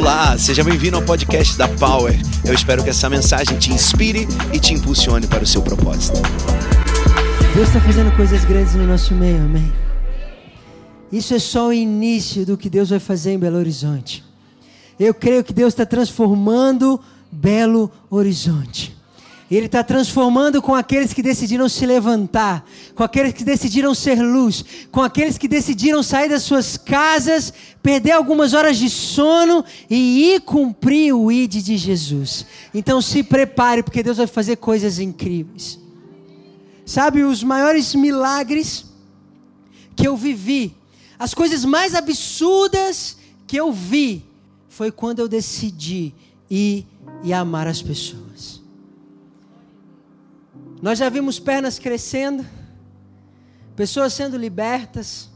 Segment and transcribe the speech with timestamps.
[0.00, 2.18] Olá, seja bem-vindo ao podcast da Power.
[2.42, 6.22] Eu espero que essa mensagem te inspire e te impulsione para o seu propósito.
[7.54, 9.70] Deus está fazendo coisas grandes no nosso meio, amém.
[11.12, 14.24] Isso é só o início do que Deus vai fazer em Belo Horizonte.
[14.98, 16.98] Eu creio que Deus está transformando
[17.30, 18.96] Belo Horizonte.
[19.50, 22.64] Ele está transformando com aqueles que decidiram se levantar,
[22.94, 27.52] com aqueles que decidiram ser luz, com aqueles que decidiram sair das suas casas,
[27.82, 32.46] perder algumas horas de sono e ir cumprir o ID de Jesus.
[32.72, 35.80] Então se prepare, porque Deus vai fazer coisas incríveis.
[36.86, 38.84] Sabe, os maiores milagres
[39.96, 40.76] que eu vivi,
[41.18, 43.16] as coisas mais absurdas
[43.48, 44.24] que eu vi,
[44.68, 46.14] foi quando eu decidi
[46.48, 46.86] ir
[47.24, 48.59] e amar as pessoas.
[50.82, 52.44] Nós já vimos pernas crescendo,
[53.76, 55.28] pessoas sendo libertas,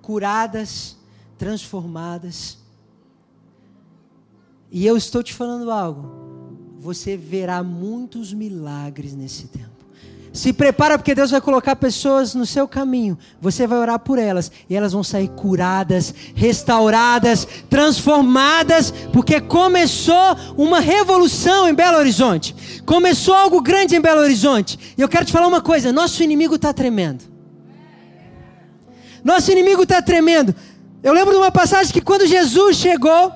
[0.00, 0.96] curadas,
[1.36, 2.58] transformadas.
[4.70, 6.56] E eu estou te falando algo.
[6.78, 9.77] Você verá muitos milagres nesse tempo.
[10.32, 13.18] Se prepara porque Deus vai colocar pessoas no seu caminho.
[13.40, 20.80] Você vai orar por elas e elas vão sair curadas, restauradas, transformadas, porque começou uma
[20.80, 22.54] revolução em Belo Horizonte.
[22.84, 24.78] Começou algo grande em Belo Horizonte.
[24.96, 27.24] E eu quero te falar uma coisa: nosso inimigo está tremendo.
[29.24, 30.54] Nosso inimigo está tremendo.
[31.02, 33.32] Eu lembro de uma passagem que quando Jesus chegou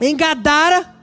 [0.00, 0.94] em Gadara,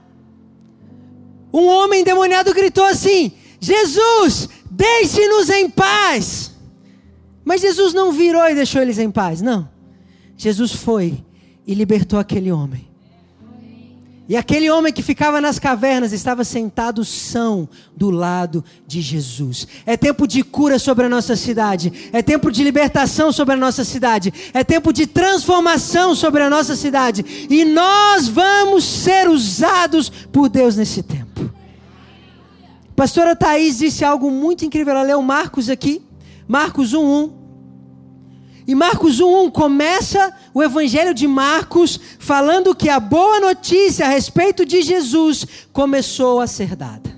[1.52, 6.52] um homem endemoniado gritou assim: Jesus, Deixe-nos em paz.
[7.44, 9.68] Mas Jesus não virou e deixou eles em paz, não.
[10.36, 11.24] Jesus foi
[11.66, 12.86] e libertou aquele homem.
[14.28, 19.66] E aquele homem que ficava nas cavernas estava sentado são do lado de Jesus.
[19.84, 22.10] É tempo de cura sobre a nossa cidade.
[22.12, 24.32] É tempo de libertação sobre a nossa cidade.
[24.52, 27.48] É tempo de transformação sobre a nossa cidade.
[27.50, 31.17] E nós vamos ser usados por Deus nesse tempo.
[32.98, 34.92] Pastora Thaís disse algo muito incrível.
[34.92, 36.02] Ela leu Marcos aqui,
[36.48, 37.30] Marcos 1:1.
[38.66, 44.66] E Marcos 1:1 começa o evangelho de Marcos falando que a boa notícia a respeito
[44.66, 47.08] de Jesus começou a ser dada.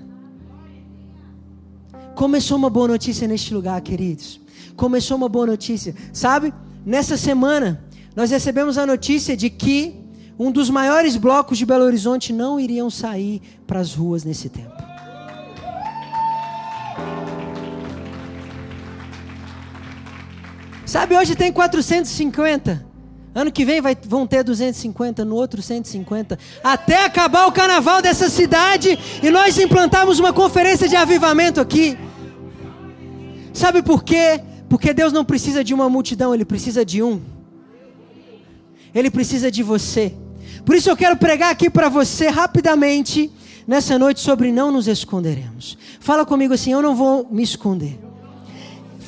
[2.13, 4.39] Começou uma boa notícia neste lugar, queridos.
[4.75, 5.95] Começou uma boa notícia.
[6.13, 6.53] Sabe?
[6.85, 7.83] Nessa semana
[8.15, 9.95] nós recebemos a notícia de que
[10.37, 14.90] um dos maiores blocos de Belo Horizonte não iriam sair para as ruas nesse tempo.
[20.91, 22.85] Sabe, hoje tem 450.
[23.33, 26.37] Ano que vem vai, vão ter 250, no outro 150.
[26.61, 31.97] Até acabar o carnaval dessa cidade e nós implantarmos uma conferência de avivamento aqui.
[33.53, 34.41] Sabe por quê?
[34.67, 37.21] Porque Deus não precisa de uma multidão, Ele precisa de um.
[38.93, 40.13] Ele precisa de você.
[40.65, 43.31] Por isso eu quero pregar aqui para você rapidamente
[43.65, 45.77] nessa noite sobre não nos esconderemos.
[46.01, 48.10] Fala comigo assim: eu não vou me esconder.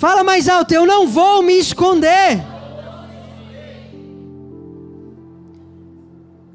[0.03, 2.44] Fala mais alto, eu não vou me esconder.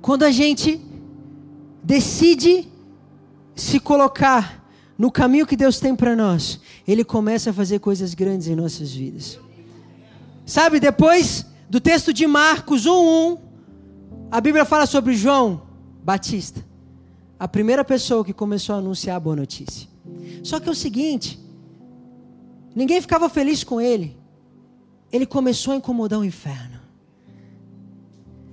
[0.03, 0.79] Quando a gente
[1.83, 2.69] decide
[3.57, 4.63] se colocar
[4.99, 8.93] no caminho que Deus tem para nós, Ele começa a fazer coisas grandes em nossas
[8.93, 9.41] vidas.
[10.45, 13.39] Sabe, depois do texto de Marcos 1:1,
[14.31, 15.63] a Bíblia fala sobre João
[16.05, 16.63] Batista,
[17.41, 19.89] a primeira pessoa que começou a anunciar a boa notícia.
[20.43, 21.48] Só que é o seguinte,
[22.75, 24.17] Ninguém ficava feliz com ele.
[25.13, 26.79] Ele começou a incomodar o inferno.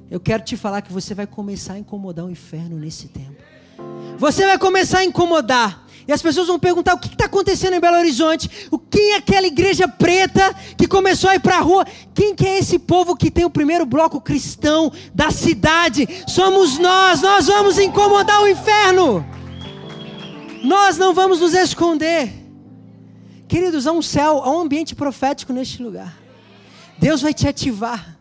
[0.09, 3.35] Eu quero te falar que você vai começar a incomodar o inferno nesse tempo.
[4.17, 5.85] Você vai começar a incomodar.
[6.07, 8.49] E as pessoas vão perguntar o que está acontecendo em Belo Horizonte.
[8.69, 11.85] O quem é aquela igreja preta que começou a ir para a rua?
[12.13, 16.07] Quem que é esse povo que tem o primeiro bloco cristão da cidade?
[16.27, 17.21] Somos nós.
[17.21, 19.25] Nós vamos incomodar o inferno.
[20.63, 22.44] Nós não vamos nos esconder.
[23.47, 26.17] Queridos, há um céu, há um ambiente profético neste lugar.
[26.97, 28.17] Deus vai te ativar.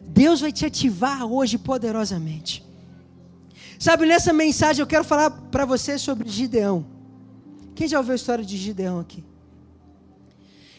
[0.00, 2.64] Deus vai te ativar hoje poderosamente.
[3.78, 6.84] Sabe, nessa mensagem eu quero falar para você sobre Gideão.
[7.74, 9.24] Quem já ouviu a história de Gideão aqui?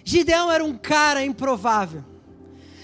[0.03, 2.03] Gideão era um cara improvável.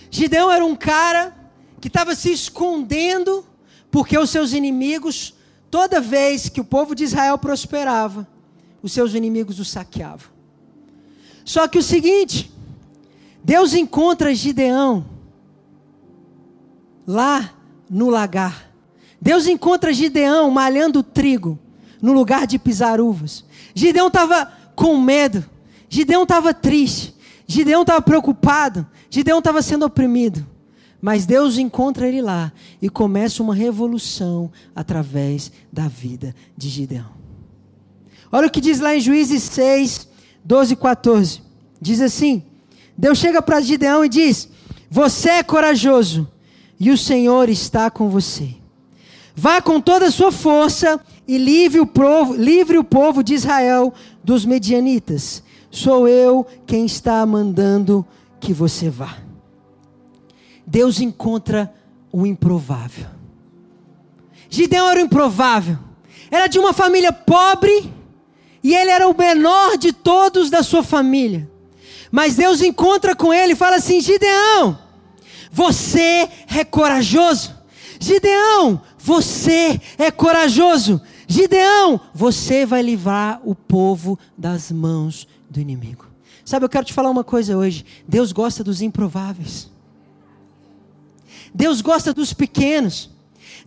[0.10, 1.36] Gideão era um cara
[1.82, 3.46] que estava se escondendo
[3.92, 5.34] porque os seus inimigos,
[5.70, 8.28] toda vez que o povo de Israel prosperava,
[8.82, 10.35] os seus inimigos o saqueavam.
[11.46, 12.52] Só que o seguinte,
[13.44, 15.06] Deus encontra Gideão
[17.06, 17.54] lá
[17.88, 18.72] no lagar.
[19.22, 21.58] Deus encontra Gideão malhando trigo
[22.02, 23.46] no lugar de pisar uvas.
[23.76, 25.46] Gideão estava com medo.
[25.88, 27.16] Gideão estava triste.
[27.48, 28.86] Gideão estava preocupado.
[29.10, 30.46] Gideão estava sendo oprimido.
[31.00, 32.52] Mas Deus encontra ele lá
[32.82, 37.14] e começa uma revolução através da vida de Gideão.
[38.32, 40.08] Olha o que diz lá em Juízes 6,
[40.46, 41.42] 12 e 14.
[41.82, 42.44] Diz assim:
[42.96, 44.48] Deus chega para Gideão e diz:
[44.90, 46.30] Você é corajoso
[46.80, 48.56] e o Senhor está com você.
[49.36, 53.94] Vá com toda a sua força e livre o povo, livre o povo de Israel
[54.24, 55.44] dos medianitas.
[55.70, 58.06] Sou eu quem está mandando
[58.40, 59.18] que você vá.
[60.66, 61.74] Deus encontra
[62.12, 63.08] o improvável.
[64.50, 65.78] Gideão era o improvável.
[66.32, 67.92] Era de uma família pobre
[68.66, 71.48] e ele era o menor de todos da sua família.
[72.10, 74.80] Mas Deus encontra com ele e fala assim: Gideão,
[75.52, 77.54] você é corajoso.
[78.00, 81.00] Gideão, você é corajoso.
[81.28, 86.08] Gideão, você vai livrar o povo das mãos do inimigo.
[86.44, 87.86] Sabe, eu quero te falar uma coisa hoje.
[88.08, 89.70] Deus gosta dos improváveis.
[91.54, 93.12] Deus gosta dos pequenos.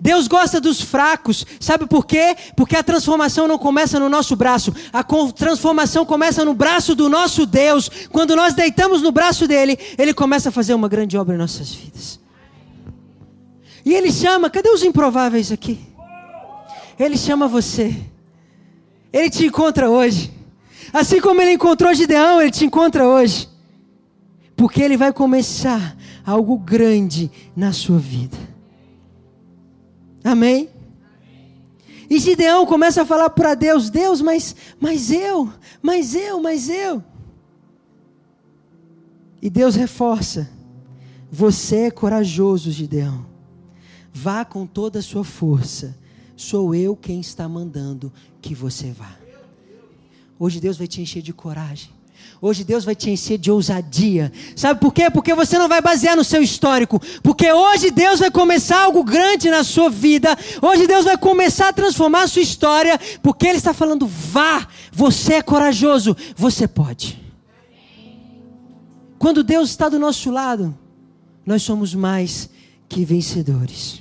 [0.00, 1.44] Deus gosta dos fracos.
[1.58, 2.36] Sabe por quê?
[2.56, 4.72] Porque a transformação não começa no nosso braço.
[4.92, 5.02] A
[5.32, 7.90] transformação começa no braço do nosso Deus.
[8.10, 11.72] Quando nós deitamos no braço dele, ele começa a fazer uma grande obra em nossas
[11.72, 12.20] vidas.
[13.84, 15.80] E ele chama, cadê os improváveis aqui?
[16.98, 17.94] Ele chama você.
[19.12, 20.32] Ele te encontra hoje.
[20.92, 23.48] Assim como ele encontrou Gideão, ele te encontra hoje.
[24.56, 28.47] Porque ele vai começar algo grande na sua vida.
[30.22, 30.68] Amém?
[32.10, 37.02] E Gideão começa a falar para Deus: Deus, mas, mas eu, mas eu, mas eu.
[39.42, 40.50] E Deus reforça:
[41.30, 43.26] Você é corajoso, Gideão.
[44.12, 45.96] Vá com toda a sua força.
[46.36, 49.16] Sou eu quem está mandando que você vá.
[50.38, 51.97] Hoje Deus vai te encher de coragem.
[52.40, 54.32] Hoje Deus vai te encher de ousadia.
[54.54, 55.10] Sabe por quê?
[55.10, 57.00] Porque você não vai basear no seu histórico.
[57.22, 60.36] Porque hoje Deus vai começar algo grande na sua vida.
[60.62, 62.98] Hoje Deus vai começar a transformar a sua história.
[63.22, 67.20] Porque Ele está falando: vá, você é corajoso, você pode.
[69.18, 70.78] Quando Deus está do nosso lado,
[71.44, 72.48] nós somos mais
[72.88, 74.00] que vencedores.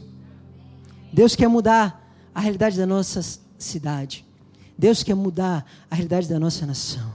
[1.12, 3.20] Deus quer mudar a realidade da nossa
[3.58, 4.24] cidade.
[4.78, 7.12] Deus quer mudar a realidade da nossa nação.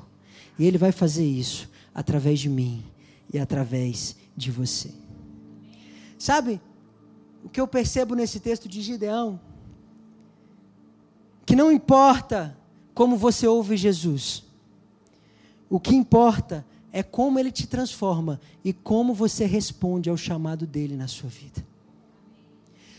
[0.58, 2.84] E Ele vai fazer isso através de mim
[3.32, 4.92] e através de você.
[6.18, 6.60] Sabe
[7.44, 9.40] o que eu percebo nesse texto de Gideão?
[11.44, 12.56] Que não importa
[12.94, 14.44] como você ouve Jesus,
[15.68, 20.94] o que importa é como ele te transforma e como você responde ao chamado dele
[20.94, 21.66] na sua vida.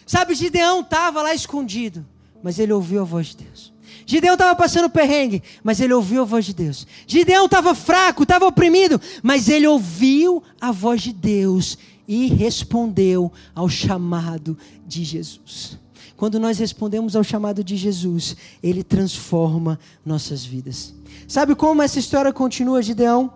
[0.06, 2.06] Sabe, Gideão estava lá escondido,
[2.44, 3.74] mas ele ouviu a voz de Deus.
[4.06, 6.86] Gideão estava passando perrengue, mas ele ouviu a voz de Deus.
[7.08, 13.70] Gideão estava fraco, estava oprimido, mas ele ouviu a voz de Deus e respondeu ao
[13.70, 15.80] chamado de Jesus.
[16.18, 20.94] Quando nós respondemos ao chamado de Jesus, ele transforma nossas vidas.
[21.28, 23.34] Sabe como essa história continua, Gideão?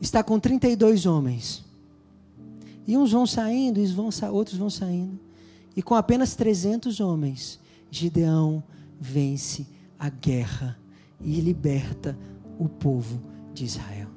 [0.00, 1.64] Está com 32 homens.
[2.86, 3.86] E uns vão saindo, e
[4.30, 5.25] outros vão saindo.
[5.76, 8.64] E com apenas 300 homens, Gideão
[8.98, 9.66] vence
[9.98, 10.78] a guerra
[11.20, 12.18] e liberta
[12.58, 14.08] o povo de Israel.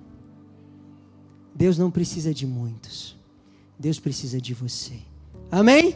[1.54, 3.18] Deus não precisa de muitos,
[3.78, 5.00] Deus precisa de você.
[5.52, 5.95] Amém?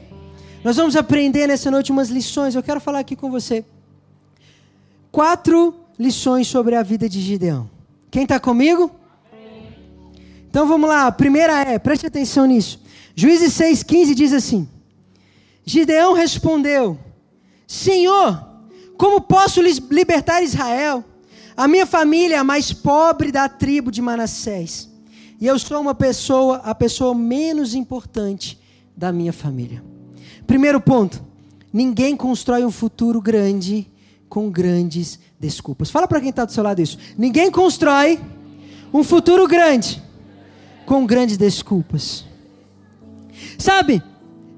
[0.63, 2.55] Nós vamos aprender nessa noite umas lições.
[2.55, 3.65] Eu quero falar aqui com você.
[5.11, 7.69] Quatro lições sobre a vida de Gideão.
[8.09, 8.91] Quem está comigo?
[10.49, 11.07] Então vamos lá.
[11.07, 12.81] A primeira é, preste atenção nisso.
[13.15, 14.67] Juízes 6,15 diz assim:
[15.65, 16.97] Gideão respondeu:
[17.67, 18.43] Senhor,
[18.97, 21.03] como posso libertar Israel?
[21.55, 24.89] A minha família é a mais pobre da tribo de Manassés.
[25.39, 28.59] E eu sou uma pessoa, a pessoa menos importante
[28.95, 29.83] da minha família.
[30.47, 31.23] Primeiro ponto:
[31.71, 33.91] ninguém constrói um futuro grande
[34.29, 35.91] com grandes desculpas.
[35.91, 36.97] Fala para quem está do seu lado isso.
[37.17, 38.19] Ninguém constrói
[38.93, 40.01] um futuro grande
[40.85, 42.25] com grandes desculpas.
[43.57, 44.01] Sabe?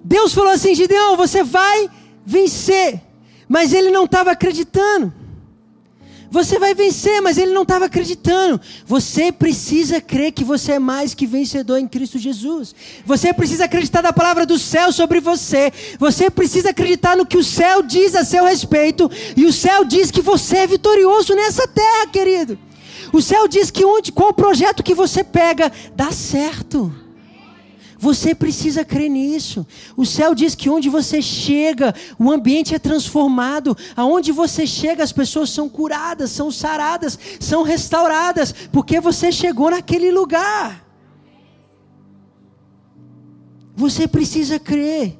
[0.05, 1.89] Deus falou assim: Gideão, você vai
[2.23, 3.01] vencer.
[3.49, 5.11] Mas ele não estava acreditando.
[6.29, 8.59] Você vai vencer, mas ele não estava acreditando.
[8.85, 12.75] Você precisa crer que você é mais que vencedor em Cristo Jesus.
[13.05, 15.71] Você precisa acreditar na palavra do céu sobre você.
[15.97, 19.09] Você precisa acreditar no que o céu diz a seu respeito.
[19.35, 22.59] E o céu diz que você é vitorioso nessa terra, querido.
[23.13, 27.04] O céu diz que onde, qual projeto que você pega, dá certo.
[27.97, 29.65] Você precisa crer nisso.
[29.95, 33.75] O céu diz que onde você chega, o ambiente é transformado.
[33.95, 40.11] Aonde você chega, as pessoas são curadas, são saradas, são restauradas, porque você chegou naquele
[40.11, 40.85] lugar.
[43.75, 45.17] Você precisa crer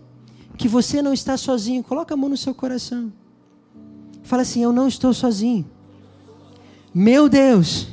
[0.57, 1.83] que você não está sozinho.
[1.83, 3.11] Coloca a mão no seu coração.
[4.23, 5.69] Fala assim: Eu não estou sozinho.
[6.93, 7.87] Meu Deus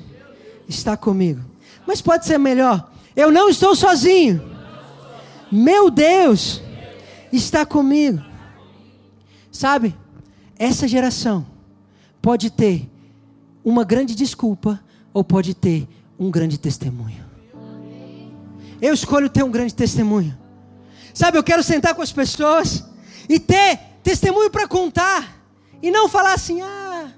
[0.69, 1.41] está comigo.
[1.87, 2.91] Mas pode ser melhor.
[3.15, 4.52] Eu não estou sozinho.
[5.53, 6.63] Meu Deus
[7.31, 8.25] está comigo.
[9.51, 9.95] Sabe?
[10.59, 11.47] Essa geração
[12.23, 12.89] pode ter
[13.63, 14.83] uma grande desculpa
[15.13, 15.87] ou pode ter
[16.19, 17.23] um grande testemunho.
[18.81, 20.37] Eu escolho ter um grande testemunho.
[21.13, 22.83] Sabe, eu quero sentar com as pessoas
[23.29, 25.39] e ter testemunho para contar.
[25.83, 27.13] E não falar assim, ah,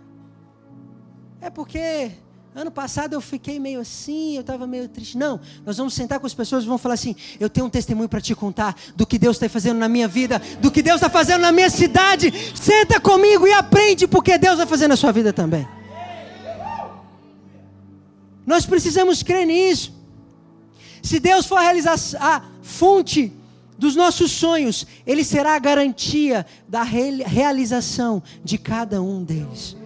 [1.40, 2.10] é porque
[2.54, 5.18] ano passado eu fiquei meio assim, eu estava meio triste.
[5.18, 8.08] Não, nós vamos sentar com as pessoas e vamos falar assim: eu tenho um testemunho
[8.08, 11.11] para te contar do que Deus está fazendo na minha vida, do que Deus está
[11.11, 12.32] fazendo na minha cidade.
[12.54, 15.66] Senta comigo e aprende, porque Deus vai fazer na sua vida também.
[18.46, 19.92] Nós precisamos crer nisso.
[21.02, 21.73] Se Deus for a,
[22.20, 23.32] a fonte
[23.76, 29.76] dos nossos sonhos, Ele será a garantia da realização de cada um deles.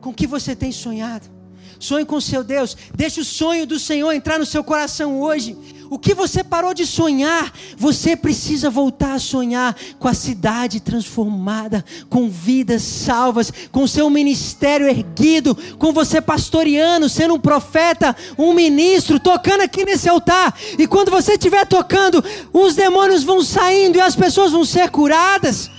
[0.00, 1.37] Com que você tem sonhado?
[1.78, 2.76] Sonhe com seu Deus.
[2.94, 5.56] Deixe o sonho do Senhor entrar no seu coração hoje.
[5.90, 11.82] O que você parou de sonhar, você precisa voltar a sonhar com a cidade transformada,
[12.10, 19.18] com vidas salvas, com seu ministério erguido, com você pastoreando, sendo um profeta, um ministro,
[19.18, 20.54] tocando aqui nesse altar.
[20.78, 25.70] E quando você estiver tocando, os demônios vão saindo e as pessoas vão ser curadas.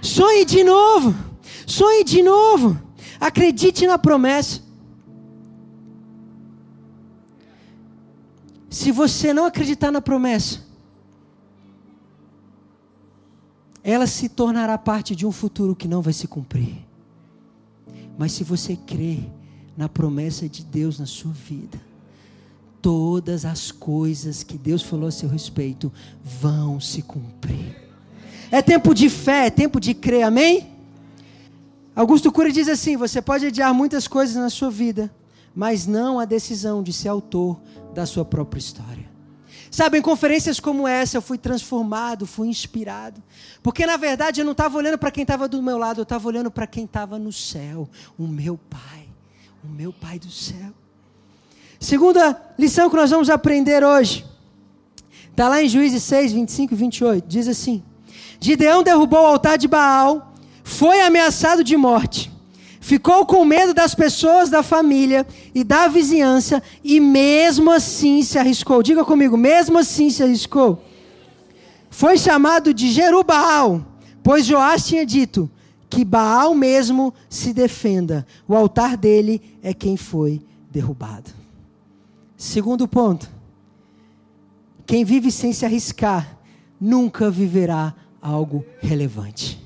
[0.00, 1.14] Sonhe de novo.
[1.66, 2.80] Sonhe de novo.
[3.20, 4.65] Acredite na promessa.
[8.76, 10.60] Se você não acreditar na promessa,
[13.82, 16.84] ela se tornará parte de um futuro que não vai se cumprir.
[18.18, 19.26] Mas se você crer
[19.78, 21.80] na promessa de Deus na sua vida,
[22.82, 25.90] todas as coisas que Deus falou a seu respeito
[26.22, 27.74] vão se cumprir.
[28.50, 30.68] É tempo de fé, é tempo de crer, amém?
[31.94, 35.10] Augusto Cury diz assim: você pode adiar muitas coisas na sua vida,
[35.56, 37.58] mas não a decisão de ser autor
[37.94, 39.08] da sua própria história.
[39.70, 43.22] Sabe, em conferências como essa eu fui transformado, fui inspirado.
[43.62, 46.28] Porque na verdade eu não estava olhando para quem estava do meu lado, eu estava
[46.28, 49.08] olhando para quem estava no céu, o meu Pai,
[49.64, 50.72] o meu Pai do céu.
[51.80, 54.26] Segunda lição que nós vamos aprender hoje,
[55.30, 57.82] está lá em Juízes 6, 25 e 28, diz assim:
[58.38, 62.35] Gideão derrubou o altar de Baal, foi ameaçado de morte.
[62.86, 68.80] Ficou com medo das pessoas da família e da vizinhança e mesmo assim se arriscou.
[68.80, 70.80] Diga comigo, mesmo assim se arriscou.
[71.90, 73.84] Foi chamado de Jerubaal,
[74.22, 75.50] pois Joás tinha dito
[75.90, 78.24] que Baal mesmo se defenda.
[78.46, 80.40] O altar dele é quem foi
[80.70, 81.32] derrubado.
[82.36, 83.28] Segundo ponto.
[84.86, 86.38] Quem vive sem se arriscar
[86.80, 89.65] nunca viverá algo relevante.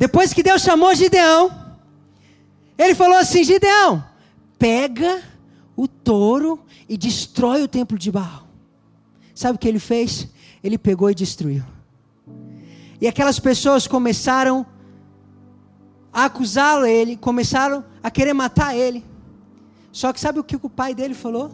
[0.00, 1.50] Depois que Deus chamou Gideão,
[2.78, 4.02] ele falou assim: Gideão,
[4.58, 5.22] pega
[5.76, 8.48] o touro e destrói o templo de Baal.
[9.34, 10.26] Sabe o que ele fez?
[10.64, 11.62] Ele pegou e destruiu.
[12.98, 14.64] E aquelas pessoas começaram
[16.10, 19.04] a acusá-lo, ele, começaram a querer matar ele.
[19.92, 21.50] Só que sabe o que o pai dele falou?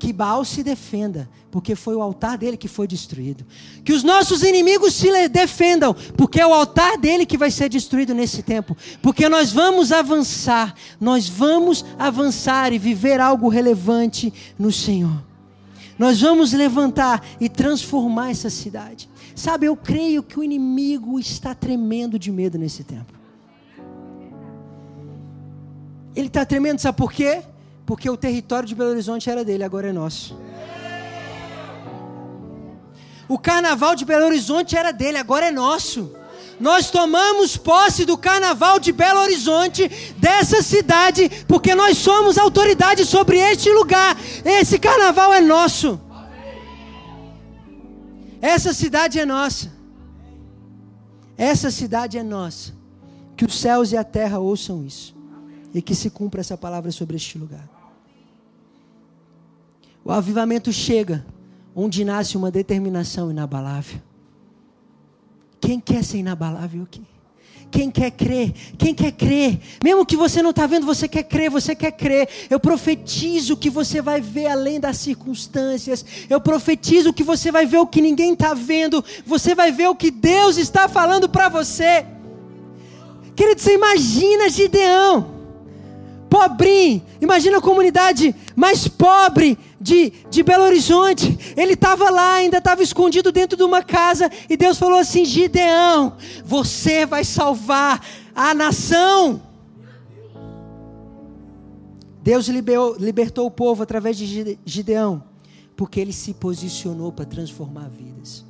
[0.00, 3.44] Que Baal se defenda, porque foi o altar dele que foi destruído.
[3.84, 8.14] Que os nossos inimigos se defendam, porque é o altar dele que vai ser destruído
[8.14, 8.74] nesse tempo.
[9.02, 15.22] Porque nós vamos avançar, nós vamos avançar e viver algo relevante no Senhor.
[15.98, 19.08] Nós vamos levantar e transformar essa cidade.
[19.34, 23.12] Sabe, eu creio que o inimigo está tremendo de medo nesse tempo.
[26.16, 27.42] Ele está tremendo, sabe por quê?
[27.90, 30.38] Porque o território de Belo Horizonte era dele, agora é nosso.
[33.28, 36.14] O carnaval de Belo Horizonte era dele, agora é nosso.
[36.60, 43.38] Nós tomamos posse do carnaval de Belo Horizonte, dessa cidade, porque nós somos autoridade sobre
[43.38, 44.16] este lugar.
[44.44, 46.00] Esse carnaval é nosso.
[48.40, 49.72] Essa cidade é nossa.
[51.36, 52.72] Essa cidade é nossa.
[53.36, 55.12] Que os céus e a terra ouçam isso.
[55.74, 57.79] E que se cumpra essa palavra sobre este lugar.
[60.10, 61.24] O avivamento chega
[61.72, 64.00] onde nasce uma determinação inabalável.
[65.60, 67.02] Quem quer ser inabalável aqui?
[67.70, 68.52] Quem quer crer?
[68.76, 69.60] Quem quer crer?
[69.80, 72.28] Mesmo que você não está vendo, você quer crer, você quer crer.
[72.50, 76.04] Eu profetizo que você vai ver além das circunstâncias.
[76.28, 79.04] Eu profetizo que você vai ver o que ninguém está vendo.
[79.24, 82.04] Você vai ver o que Deus está falando para você.
[83.36, 85.39] Querido, você imagina Gideão
[86.30, 87.02] pobrinho.
[87.20, 91.36] Imagina a comunidade mais pobre de, de Belo Horizonte.
[91.56, 94.30] Ele estava lá, ainda estava escondido dentro de uma casa.
[94.48, 98.00] E Deus falou assim: Gideão, você vai salvar
[98.34, 99.42] a nação.
[102.22, 105.24] Deus liberou, libertou o povo através de Gideão,
[105.74, 108.44] porque ele se posicionou para transformar vidas.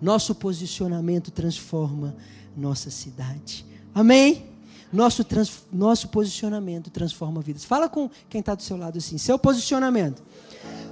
[0.00, 2.14] Nosso posicionamento transforma
[2.56, 3.66] nossa cidade.
[3.94, 4.55] Amém?
[4.92, 7.64] Nosso, trans, nosso posicionamento transforma vidas.
[7.64, 10.22] Fala com quem está do seu lado assim: seu posicionamento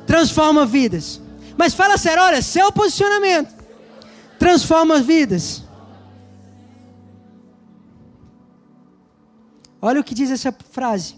[0.07, 1.21] transforma vidas.
[1.57, 3.55] Mas fala sério, olha, seu posicionamento
[4.39, 5.63] transforma vidas.
[9.81, 11.15] Olha o que diz essa frase.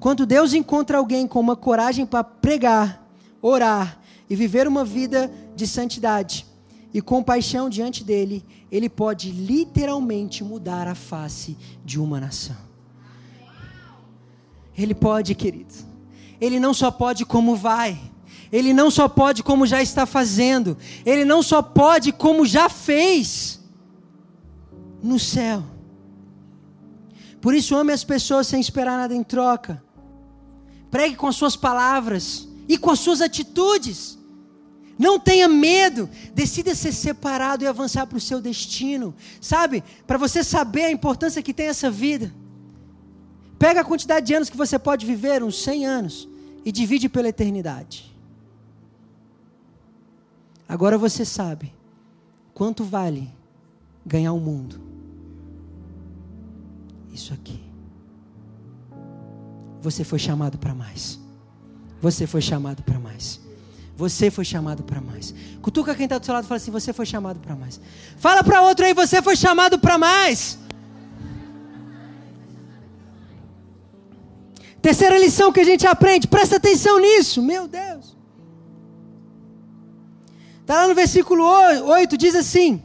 [0.00, 3.06] Quando Deus encontra alguém com uma coragem para pregar,
[3.42, 3.98] orar
[4.28, 6.46] e viver uma vida de santidade
[6.92, 12.56] e compaixão diante dele, ele pode literalmente mudar a face de uma nação.
[14.76, 15.74] Ele pode, querido.
[16.40, 18.00] Ele não só pode como vai.
[18.50, 20.76] Ele não só pode como já está fazendo.
[21.04, 23.60] Ele não só pode como já fez
[25.02, 25.62] no céu.
[27.40, 29.82] Por isso, ame as pessoas sem esperar nada em troca.
[30.90, 34.18] Pregue com as suas palavras e com as suas atitudes.
[35.00, 39.14] Não tenha medo, decida ser separado e avançar para o seu destino.
[39.40, 39.82] Sabe?
[40.06, 42.30] Para você saber a importância que tem essa vida.
[43.58, 46.28] Pega a quantidade de anos que você pode viver, uns 100 anos,
[46.66, 48.14] e divide pela eternidade.
[50.68, 51.72] Agora você sabe
[52.52, 53.32] quanto vale
[54.04, 54.82] ganhar o mundo.
[57.10, 57.58] Isso aqui.
[59.80, 61.18] Você foi chamado para mais.
[62.02, 63.40] Você foi chamado para mais.
[64.00, 65.34] Você foi chamado para mais.
[65.60, 67.78] Cutuca quem está do seu lado e fala assim: Você foi chamado para mais.
[68.16, 70.58] Fala para outro aí: Você foi chamado para mais.
[74.80, 78.16] Terceira lição que a gente aprende, presta atenção nisso, meu Deus.
[80.62, 82.82] Está lá no versículo 8, diz assim: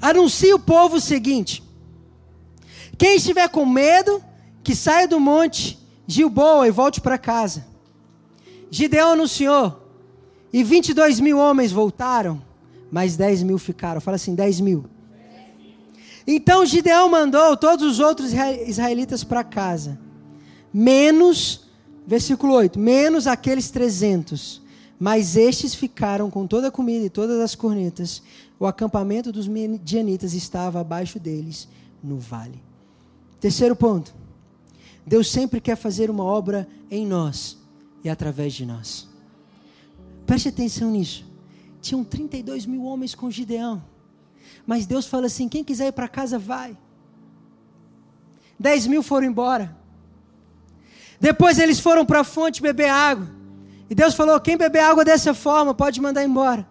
[0.00, 1.62] Anuncia o povo o seguinte:
[2.96, 4.24] Quem estiver com medo,
[4.62, 7.73] que saia do monte Gilboa e volte para casa.
[8.70, 9.84] Gideão anunciou,
[10.54, 12.40] e 22 mil homens voltaram,
[12.88, 14.00] mas 10 mil ficaram.
[14.00, 14.84] Fala assim: 10 mil.
[16.24, 19.98] Então Gideão mandou todos os outros israelitas para casa,
[20.72, 21.68] menos,
[22.06, 24.62] versículo 8, menos aqueles 300.
[24.96, 28.22] Mas estes ficaram com toda a comida e todas as cornetas.
[28.60, 31.68] O acampamento dos midianitas estava abaixo deles,
[32.00, 32.62] no vale.
[33.40, 34.14] Terceiro ponto.
[35.04, 37.63] Deus sempre quer fazer uma obra em nós
[38.04, 39.08] e através de nós.
[40.26, 41.24] Preste atenção nisso.
[41.80, 43.82] Tinham 32 mil homens com Gideão.
[44.66, 46.76] Mas Deus fala assim: quem quiser ir para casa, vai.
[48.58, 49.76] 10 mil foram embora.
[51.18, 53.28] Depois eles foram para a fonte beber água.
[53.88, 56.66] E Deus falou: quem beber água dessa forma pode mandar embora.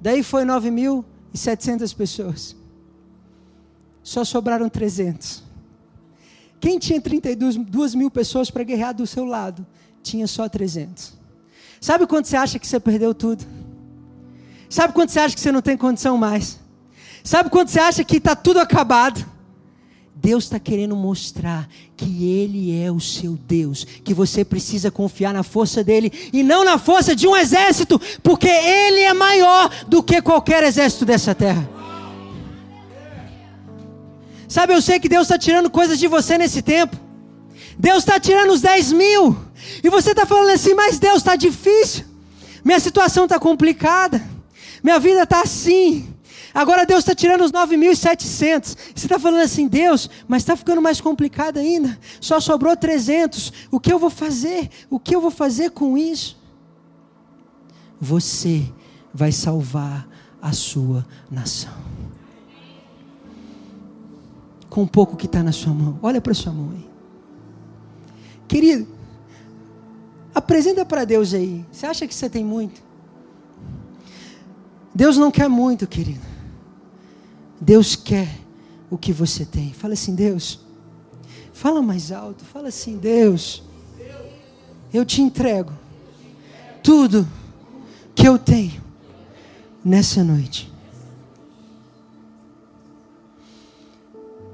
[0.00, 2.56] Daí foi 9.700 pessoas.
[4.02, 5.42] Só sobraram 300.
[6.60, 9.66] Quem tinha 32 mil pessoas para guerrear do seu lado,
[10.08, 11.12] tinha só 300.
[11.80, 13.44] Sabe quando você acha que você perdeu tudo?
[14.68, 16.58] Sabe quando você acha que você não tem condição mais?
[17.22, 19.24] Sabe quando você acha que está tudo acabado?
[20.14, 25.44] Deus está querendo mostrar que Ele é o seu Deus, que você precisa confiar na
[25.44, 30.20] força dele e não na força de um exército, porque Ele é maior do que
[30.20, 31.68] qualquer exército dessa terra.
[34.48, 36.96] Sabe, eu sei que Deus está tirando coisas de você nesse tempo.
[37.78, 39.47] Deus está tirando os 10 mil.
[39.82, 42.04] E você está falando assim, mas Deus está difícil.
[42.64, 44.22] Minha situação está complicada.
[44.82, 46.14] Minha vida está assim.
[46.54, 48.64] Agora Deus está tirando os 9.700.
[48.64, 51.98] Você está falando assim, Deus, mas está ficando mais complicado ainda.
[52.20, 53.52] Só sobrou 300.
[53.70, 54.70] O que eu vou fazer?
[54.90, 56.38] O que eu vou fazer com isso?
[58.00, 58.64] Você
[59.12, 60.08] vai salvar
[60.40, 61.72] a sua nação
[64.68, 65.98] com o pouco que está na sua mão.
[66.02, 66.88] Olha para sua mão aí.
[68.46, 68.86] Querido,
[70.34, 71.64] apresenta para Deus aí.
[71.70, 72.82] Você acha que você tem muito?
[74.94, 76.26] Deus não quer muito, querido.
[77.60, 78.28] Deus quer
[78.90, 79.72] o que você tem.
[79.72, 80.60] Fala assim, Deus.
[81.52, 82.44] Fala mais alto.
[82.44, 83.62] Fala assim, Deus.
[84.92, 85.72] Eu te entrego
[86.82, 87.28] tudo
[88.14, 88.82] que eu tenho
[89.84, 90.72] nessa noite.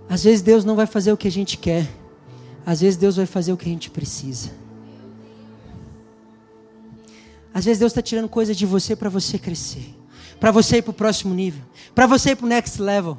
[0.09, 1.89] Às vezes Deus não vai fazer o que a gente quer.
[2.67, 4.51] Às vezes Deus vai fazer o que a gente precisa.
[7.55, 9.95] Às vezes Deus está tirando coisas de você para você crescer,
[10.41, 11.63] para você ir para o próximo nível,
[11.95, 13.17] para você ir para o next level.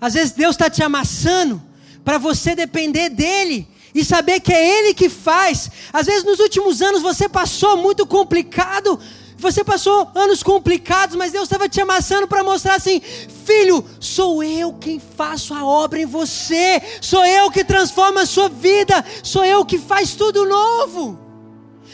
[0.00, 1.60] Às vezes Deus está te amassando
[2.04, 5.68] para você depender dele e saber que é ele que faz.
[5.92, 8.96] Às vezes nos últimos anos você passou muito complicado,
[9.36, 13.00] você passou anos complicados, mas Deus estava te amassando para mostrar assim:
[13.44, 18.48] filho, sou eu quem faço a obra em você, sou eu que transforma a sua
[18.48, 21.29] vida, sou eu que faz tudo novo.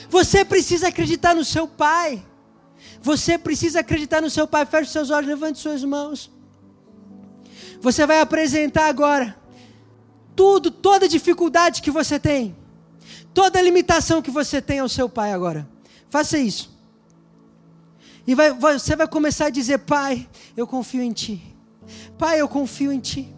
[0.09, 2.25] Você precisa acreditar no seu pai.
[3.03, 4.65] Você precisa acreditar no seu pai.
[4.67, 6.31] Feche seus olhos, levante suas mãos.
[7.81, 9.37] Você vai apresentar agora
[10.35, 12.57] tudo, toda dificuldade que você tem,
[13.33, 15.69] toda limitação que você tem ao seu pai agora.
[16.11, 16.77] Faça isso.
[18.27, 21.43] E vai, você vai começar a dizer: Pai, eu confio em Ti.
[22.19, 23.36] Pai, eu confio em Ti.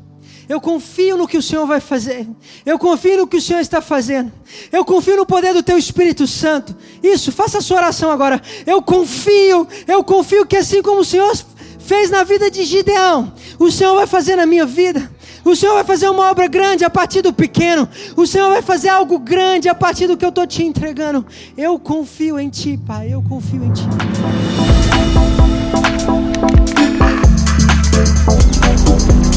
[0.49, 2.27] Eu confio no que o Senhor vai fazer.
[2.65, 4.33] Eu confio no que o Senhor está fazendo.
[4.73, 6.75] Eu confio no poder do teu Espírito Santo.
[7.03, 8.41] Isso, faça a sua oração agora.
[8.67, 11.37] Eu confio, eu confio que assim como o Senhor
[11.79, 15.11] fez na vida de Gideão, o Senhor vai fazer na minha vida.
[15.45, 17.89] O Senhor vai fazer uma obra grande a partir do pequeno.
[18.17, 21.25] O Senhor vai fazer algo grande a partir do que eu estou te entregando.
[21.57, 23.13] Eu confio em Ti, Pai.
[23.13, 23.83] Eu confio em Ti.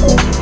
[0.06, 0.41] Pai.